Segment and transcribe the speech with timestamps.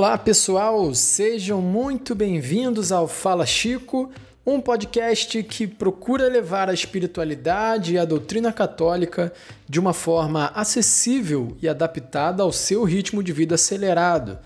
[0.00, 4.10] Olá pessoal, sejam muito bem-vindos ao Fala Chico,
[4.46, 9.30] um podcast que procura levar a espiritualidade e a doutrina católica
[9.68, 14.38] de uma forma acessível e adaptada ao seu ritmo de vida acelerado,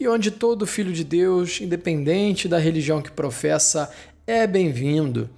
[0.00, 3.90] e onde todo filho de Deus, independente da religião que professa,
[4.26, 5.28] é bem-vindo.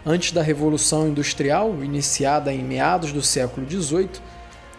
[0.05, 4.11] Antes da Revolução Industrial, iniciada em meados do século XVIII,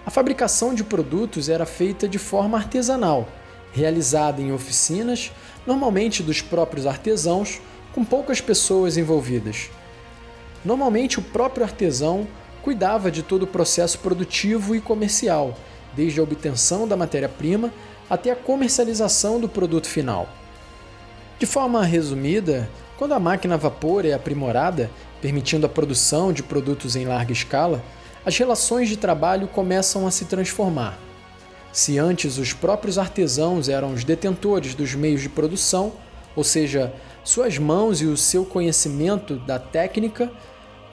[0.05, 3.27] a fabricação de produtos era feita de forma artesanal,
[3.71, 5.31] realizada em oficinas,
[5.65, 7.61] normalmente dos próprios artesãos,
[7.93, 9.69] com poucas pessoas envolvidas.
[10.65, 12.27] Normalmente, o próprio artesão
[12.61, 15.55] cuidava de todo o processo produtivo e comercial,
[15.93, 17.71] desde a obtenção da matéria-prima
[18.09, 20.27] até a comercialização do produto final.
[21.39, 24.89] De forma resumida, quando a máquina a vapor é aprimorada,
[25.21, 27.83] permitindo a produção de produtos em larga escala,
[28.25, 30.97] as relações de trabalho começam a se transformar.
[31.71, 35.93] Se antes os próprios artesãos eram os detentores dos meios de produção,
[36.35, 36.93] ou seja,
[37.23, 40.31] suas mãos e o seu conhecimento da técnica,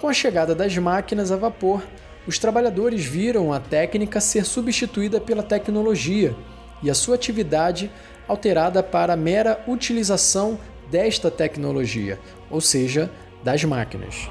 [0.01, 1.83] com a chegada das máquinas a vapor,
[2.27, 6.37] os trabalhadores viram a técnica ser substituída pela tecnologia
[6.83, 7.91] e a sua atividade
[8.29, 10.59] alterada para a mera utilização
[10.91, 12.19] desta tecnologia,
[12.51, 13.11] ou seja,
[13.43, 14.29] das máquinas.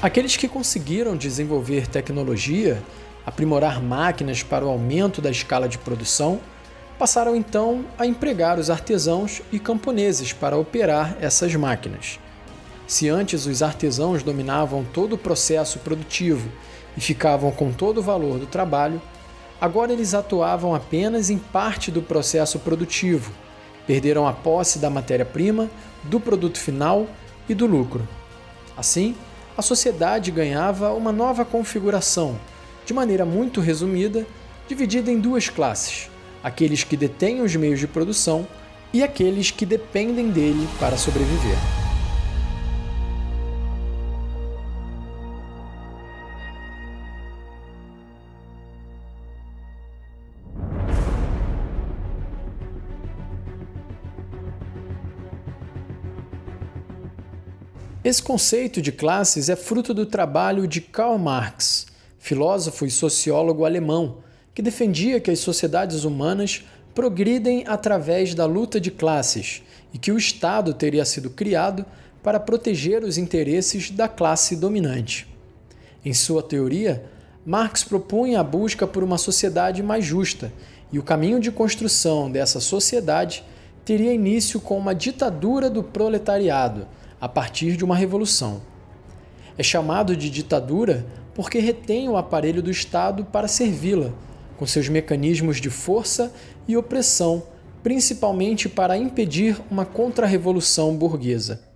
[0.00, 2.80] Aqueles que conseguiram desenvolver tecnologia,
[3.26, 6.38] aprimorar máquinas para o aumento da escala de produção,
[6.96, 12.20] passaram então a empregar os artesãos e camponeses para operar essas máquinas.
[12.86, 16.48] Se antes os artesãos dominavam todo o processo produtivo
[16.96, 19.02] e ficavam com todo o valor do trabalho,
[19.60, 23.32] agora eles atuavam apenas em parte do processo produtivo,
[23.84, 25.68] perderam a posse da matéria-prima,
[26.04, 27.08] do produto final
[27.48, 28.06] e do lucro.
[28.76, 29.16] Assim,
[29.58, 32.38] a sociedade ganhava uma nova configuração,
[32.86, 34.24] de maneira muito resumida,
[34.68, 36.08] dividida em duas classes:
[36.44, 38.46] aqueles que detêm os meios de produção
[38.92, 41.77] e aqueles que dependem dele para sobreviver.
[58.08, 61.88] Esse conceito de classes é fruto do trabalho de Karl Marx,
[62.18, 64.20] filósofo e sociólogo alemão,
[64.54, 66.64] que defendia que as sociedades humanas
[66.94, 69.62] progridem através da luta de classes
[69.92, 71.84] e que o Estado teria sido criado
[72.22, 75.28] para proteger os interesses da classe dominante.
[76.02, 77.04] Em sua teoria,
[77.44, 80.50] Marx propunha a busca por uma sociedade mais justa,
[80.90, 83.44] e o caminho de construção dessa sociedade
[83.84, 86.86] teria início com uma ditadura do proletariado
[87.20, 88.62] a partir de uma revolução.
[89.56, 94.10] É chamado de ditadura porque retém o aparelho do Estado para servi-la,
[94.56, 96.32] com seus mecanismos de força
[96.66, 97.44] e opressão,
[97.82, 101.67] principalmente para impedir uma contra-revolução burguesa.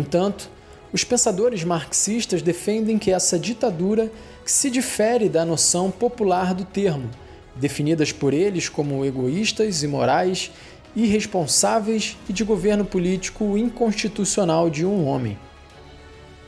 [0.00, 0.50] Entanto,
[0.92, 4.10] os pensadores marxistas defendem que essa ditadura
[4.44, 7.08] se difere da noção popular do termo,
[7.54, 10.50] definidas por eles como egoístas, imorais,
[10.96, 15.38] irresponsáveis e de governo político inconstitucional de um homem.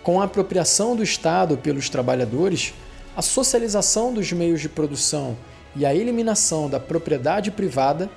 [0.03, 2.75] Com a apropriação do Estado pelos trabalhadores,
[3.17, 5.37] a socialização dos meios de produção
[5.77, 8.11] e a eliminação da propriedade privada,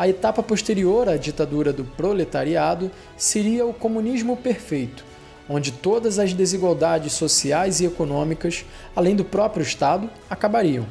[0.00, 5.04] a etapa posterior à ditadura do proletariado seria o comunismo perfeito,
[5.46, 8.64] onde todas as desigualdades sociais e econômicas,
[8.96, 10.86] além do próprio Estado, acabariam,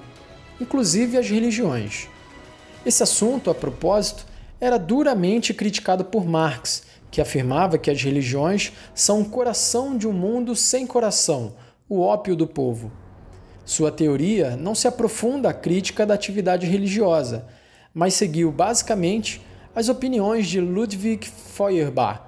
[0.61, 2.07] inclusive as religiões.
[2.85, 4.27] Esse assunto, a propósito,
[4.61, 10.13] era duramente criticado por Marx, que afirmava que as religiões são o coração de um
[10.13, 11.55] mundo sem coração,
[11.89, 12.91] o ópio do povo.
[13.65, 17.47] Sua teoria não se aprofunda à crítica da atividade religiosa,
[17.93, 19.41] mas seguiu basicamente
[19.75, 22.21] as opiniões de Ludwig Feuerbach,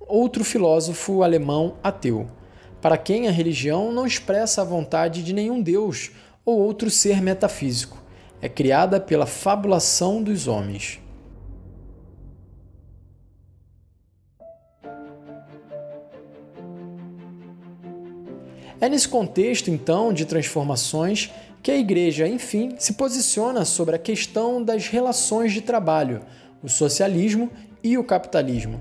[0.00, 2.28] outro filósofo alemão ateu,
[2.80, 6.10] para quem a religião não expressa a vontade de nenhum deus
[6.44, 8.02] ou outro ser metafísico,
[8.40, 11.00] é criada pela fabulação dos homens.
[18.80, 21.30] É nesse contexto, então, de transformações
[21.64, 26.20] que a Igreja, enfim, se posiciona sobre a questão das relações de trabalho,
[26.62, 27.50] o socialismo
[27.82, 28.78] e o capitalismo.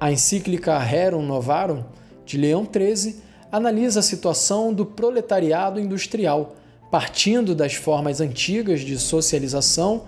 [0.00, 1.84] A encíclica Rerum Novarum,
[2.24, 3.16] de Leão XIII,
[3.52, 6.56] analisa a situação do proletariado industrial,
[6.90, 10.04] partindo das formas antigas de socialização,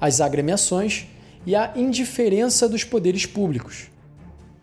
[0.00, 1.06] as agremiações
[1.44, 3.90] e a indiferença dos poderes públicos.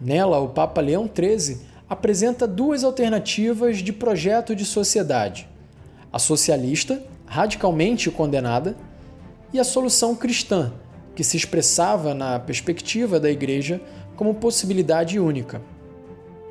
[0.02, 5.48] Nela, o Papa Leão XIII apresenta duas alternativas de projeto de sociedade
[6.12, 8.76] a socialista, radicalmente condenada,
[9.54, 10.74] e a solução cristã,
[11.16, 13.82] que se expressava na perspectiva da Igreja
[14.16, 15.62] como possibilidade única.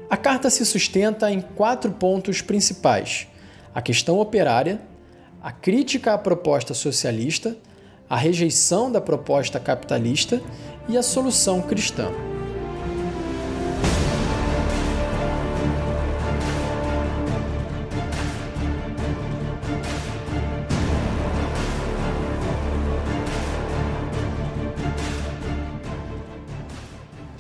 [0.09, 3.27] A carta se sustenta em quatro pontos principais:
[3.75, 4.81] a questão operária,
[5.43, 7.57] a crítica à proposta socialista,
[8.09, 10.41] a rejeição da proposta capitalista
[10.89, 12.11] e a solução cristã.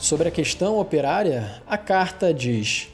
[0.06, 2.86] Sobre a questão operária, a carta diz: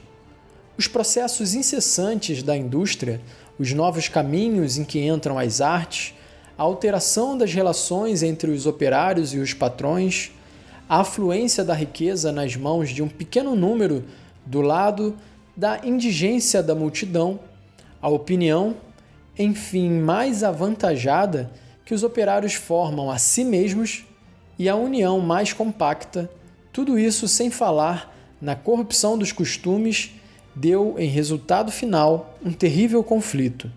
[0.79, 3.21] os processos incessantes da indústria,
[3.59, 6.15] os novos caminhos em que entram as artes,
[6.57, 10.31] a alteração das relações entre os operários e os patrões,
[10.89, 14.03] a afluência da riqueza nas mãos de um pequeno número
[14.47, 15.15] do lado
[15.55, 17.39] da indigência da multidão,
[18.01, 18.75] a opinião,
[19.39, 21.51] enfim, mais avantajada
[21.85, 24.03] que os operários formam a si mesmos
[24.59, 26.31] e a união mais compacta
[26.73, 30.13] tudo isso sem falar na corrupção dos costumes,
[30.55, 33.71] deu em resultado final um terrível conflito.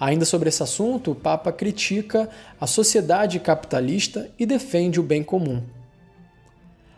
[0.00, 2.28] Ainda sobre esse assunto, o Papa critica
[2.60, 5.62] a sociedade capitalista e defende o bem comum.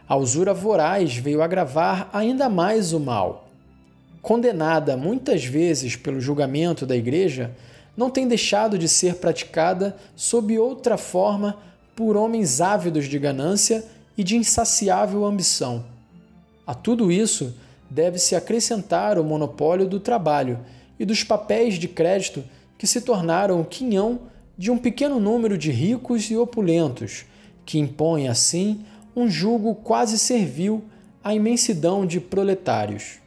[0.08, 3.48] A usura voraz veio agravar ainda mais o mal.
[4.22, 7.54] Condenada muitas vezes pelo julgamento da Igreja,
[7.96, 11.58] não tem deixado de ser praticada sob outra forma
[11.94, 13.84] por homens ávidos de ganância
[14.16, 15.84] e de insaciável ambição.
[16.66, 17.54] A tudo isso
[17.90, 20.58] deve-se acrescentar o monopólio do trabalho
[20.98, 22.44] e dos papéis de crédito
[22.78, 24.20] que se tornaram o quinhão
[24.56, 27.24] de um pequeno número de ricos e opulentos,
[27.66, 28.84] que impõem assim
[29.16, 30.84] um jugo quase servil
[31.22, 33.18] à imensidão de proletários.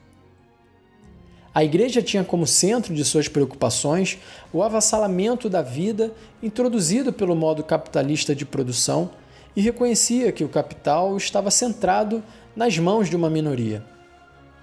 [1.54, 4.20] A Igreja tinha como centro de suas preocupações
[4.54, 9.10] o avassalamento da vida introduzido pelo modo capitalista de produção
[9.58, 12.24] e reconhecia que o capital estava centrado
[12.56, 13.84] nas mãos de uma minoria.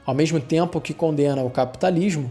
[0.07, 2.31] Ao mesmo tempo que condena o capitalismo,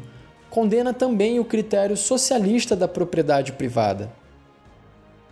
[0.49, 4.13] condena também o critério socialista da propriedade privada.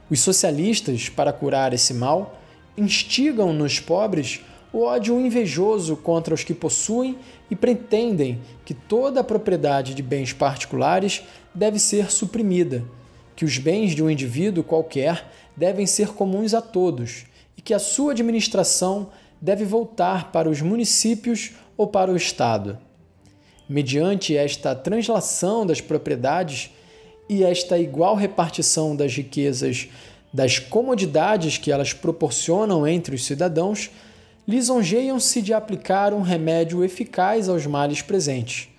[0.10, 2.38] Os socialistas, para curar esse mal,
[2.78, 4.42] instigam nos pobres
[4.74, 7.18] o ódio invejoso contra os que possuem
[7.50, 11.24] e pretendem que toda a propriedade de bens particulares
[11.56, 12.84] deve ser suprimida,
[13.42, 17.26] que os bens de um indivíduo qualquer devem ser comuns a todos
[17.58, 19.10] e que a sua administração
[19.42, 22.78] deve voltar para os municípios ou para o Estado.
[23.68, 26.70] mediante esta translação das propriedades
[27.28, 29.90] e esta igual repartição das riquezas,
[30.32, 33.90] das comodidades que elas proporcionam entre os cidadãos,
[34.48, 38.70] lisonjeiam-se de aplicar um remédio eficaz aos males presentes.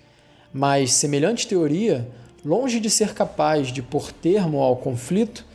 [0.53, 2.07] Mas semelhante teoria,
[2.43, 5.45] longe de ser capaz de pôr termo ao conflito,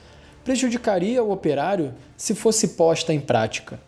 [0.45, 3.79] prejudicaria o operário se fosse posta em prática.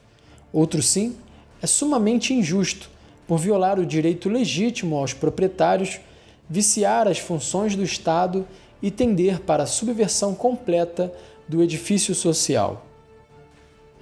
[0.52, 1.16] Outro sim,
[1.62, 2.90] é sumamente injusto
[3.26, 6.00] por violar o direito legítimo aos proprietários,
[6.48, 8.46] viciar as funções do Estado
[8.82, 11.12] e tender para a subversão completa
[11.48, 12.84] do edifício social.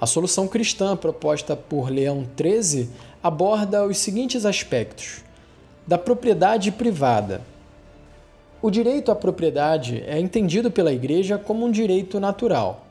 [0.00, 2.88] A solução cristã proposta por Leão XIII
[3.22, 5.24] aborda os seguintes aspectos:
[5.86, 7.42] da propriedade privada.
[8.60, 12.88] O direito à propriedade é entendido pela Igreja como um direito natural.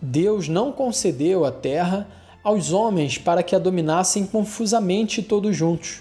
[0.00, 2.08] Deus não concedeu a terra
[2.42, 6.00] aos homens para que a dominassem confusamente todos juntos.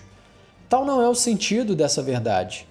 [0.69, 2.65] Tal não é o sentido dessa verdade.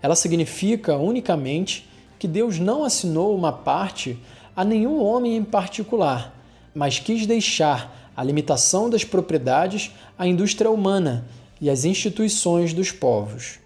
[0.00, 1.86] Ela significa unicamente
[2.18, 4.18] que Deus não assinou uma parte
[4.56, 6.34] a nenhum homem em particular,
[6.74, 11.26] mas quis deixar a limitação das propriedades à indústria humana
[11.60, 13.62] e às instituições dos povos.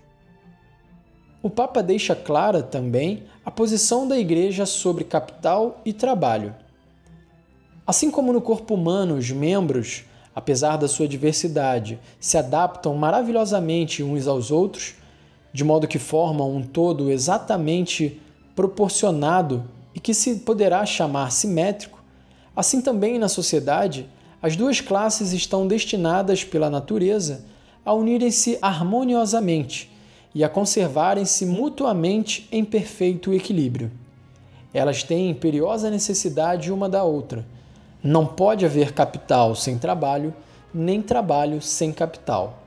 [1.40, 6.52] O Papa deixa clara também a posição da Igreja sobre capital e trabalho.
[7.86, 10.04] Assim como no corpo humano os membros,
[10.34, 14.96] apesar da sua diversidade, se adaptam maravilhosamente uns aos outros,
[15.52, 18.20] de modo que formam um todo exatamente
[18.56, 19.62] proporcionado
[19.94, 22.02] e que se poderá chamar simétrico,
[22.54, 24.08] assim também na sociedade,
[24.42, 27.44] as duas classes estão destinadas pela natureza
[27.84, 29.96] a unirem-se harmoniosamente
[30.34, 33.90] e a conservarem-se mutuamente em perfeito equilíbrio.
[34.72, 37.44] Elas têm imperiosa necessidade uma da outra.
[38.02, 40.34] Não pode haver capital sem trabalho,
[40.72, 42.62] nem trabalho sem capital.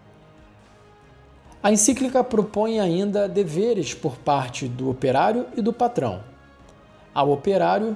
[1.64, 6.22] A encíclica propõe ainda deveres por parte do operário e do patrão.
[7.14, 7.96] Ao operário,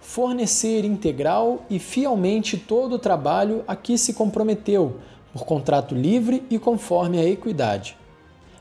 [0.00, 4.98] fornecer integral e fielmente todo o trabalho a que se comprometeu,
[5.32, 7.96] por contrato livre e conforme a equidade.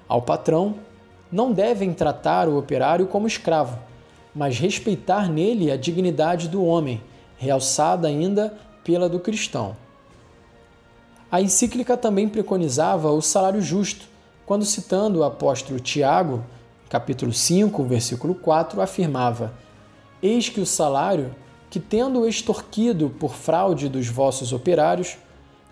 [0.08, 0.76] Ao patrão,
[1.32, 3.80] não devem tratar o operário como escravo,
[4.34, 7.02] mas respeitar nele a dignidade do homem,
[7.38, 9.76] realçada ainda pela do cristão.
[11.32, 14.08] A encíclica também preconizava o salário justo,
[14.46, 16.44] quando citando o apóstolo Tiago,
[16.88, 19.54] capítulo 5, versículo 4, afirmava:
[20.22, 21.34] Eis que o salário,
[21.70, 25.18] que tendo extorquido por fraude dos vossos operários,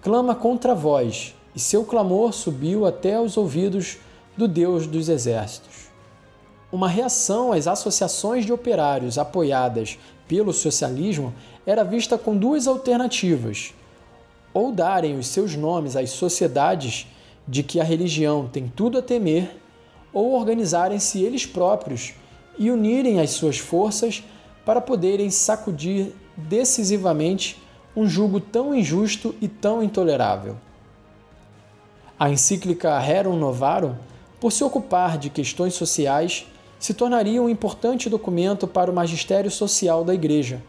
[0.01, 3.99] clama contra vós, e seu clamor subiu até os ouvidos
[4.35, 5.91] do Deus dos exércitos.
[6.71, 9.97] Uma reação às associações de operários apoiadas
[10.27, 11.33] pelo socialismo
[11.65, 13.73] era vista com duas alternativas:
[14.53, 17.07] ou darem os seus nomes às sociedades
[17.47, 19.55] de que a religião tem tudo a temer,
[20.11, 22.13] ou organizarem-se eles próprios
[22.57, 24.23] e unirem as suas forças
[24.65, 27.61] para poderem sacudir decisivamente
[27.95, 30.57] um jugo tão injusto e tão intolerável.
[32.19, 33.95] A encíclica Rerum Novarum,
[34.43, 36.45] por se ocupar de questões sociais,
[36.77, 40.62] se tornaria um importante documento para o magistério social da Igreja.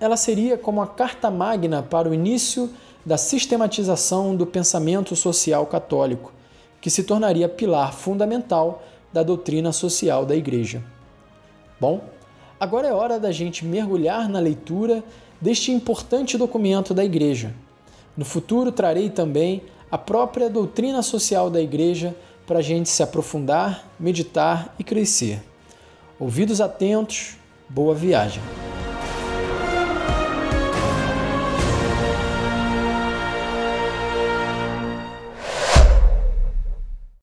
[0.00, 2.70] Ela seria como a carta magna para o início
[3.04, 6.32] da sistematização do pensamento social católico,
[6.80, 8.82] que se tornaria pilar fundamental
[9.12, 10.82] da doutrina social da Igreja.
[11.78, 12.00] Bom,
[12.58, 15.04] agora é hora da gente mergulhar na leitura
[15.38, 17.52] deste importante documento da Igreja.
[18.16, 23.88] No futuro trarei também a própria doutrina social da Igreja para a gente se aprofundar,
[23.98, 25.42] meditar e crescer.
[26.18, 27.36] Ouvidos atentos,
[27.68, 28.42] boa viagem!